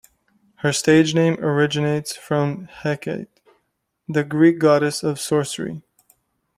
[0.55, 3.29] Her stage name originates from Hecate,
[4.09, 5.83] the Greek goddess of sorcery.